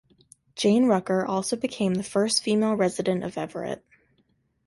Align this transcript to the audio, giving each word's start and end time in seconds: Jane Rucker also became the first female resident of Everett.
Jane 0.55 0.85
Rucker 0.87 1.23
also 1.23 1.55
became 1.55 1.93
the 1.93 2.01
first 2.03 2.41
female 2.41 2.73
resident 2.73 3.23
of 3.23 3.37
Everett. 3.37 3.85